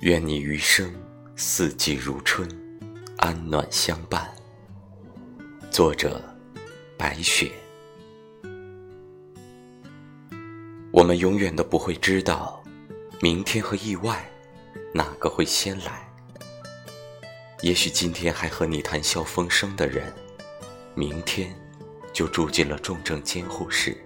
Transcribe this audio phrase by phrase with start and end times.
[0.00, 0.94] 愿你余生
[1.34, 2.48] 四季如春，
[3.16, 4.32] 安暖相伴。
[5.70, 6.22] 作者：
[6.96, 7.50] 白雪。
[10.92, 12.62] 我们永远都不会知道，
[13.20, 14.24] 明天和意外
[14.94, 16.08] 哪个会先来。
[17.60, 20.12] 也许今天还和你谈笑风生的人，
[20.94, 21.52] 明天
[22.18, 23.96] 就住进了重症监护室。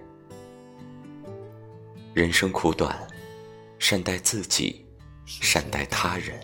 [2.13, 2.95] 人生苦短，
[3.79, 4.85] 善待自己。
[5.25, 6.39] 善待他人，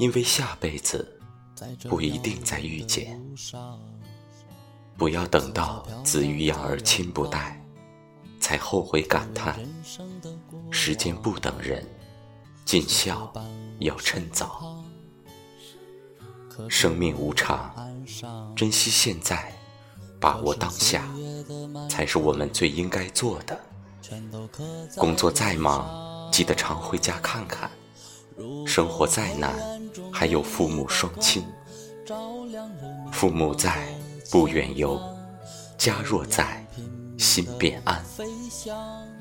[0.00, 1.20] 因为下辈子
[1.88, 3.22] 不一定再遇见。
[4.96, 7.64] 不要等到子欲养而亲不待，
[8.40, 9.60] 才后悔感叹。
[10.72, 11.86] 时间不等人，
[12.64, 13.32] 尽孝
[13.78, 14.82] 要趁早。
[16.68, 17.72] 生命无常，
[18.56, 19.52] 珍惜现在，
[20.20, 21.04] 把握当下，
[21.88, 23.58] 才是我们最应该做的。
[24.96, 26.06] 工作再忙。
[26.30, 27.70] 记得常回家看看，
[28.66, 29.54] 生活再难，
[30.12, 31.42] 还有父母双亲。
[33.10, 33.88] 父母在，
[34.30, 34.98] 不远游；
[35.76, 36.64] 家若在，
[37.18, 38.04] 心便安。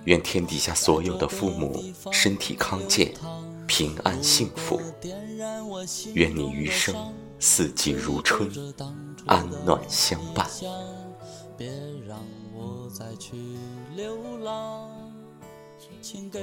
[0.03, 1.81] 愿天底下所有的父母
[2.11, 3.13] 身体康健，
[3.65, 4.79] 平安幸福。
[6.13, 6.93] 愿你余生
[7.39, 8.49] 四季如春，
[9.25, 10.47] 安暖相伴。
[11.55, 11.69] 别
[12.07, 12.19] 让
[12.53, 13.35] 我再去
[13.95, 14.89] 流浪，
[16.01, 16.39] 请给。